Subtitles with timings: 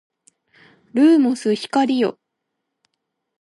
[0.95, 2.17] ルーモス光よ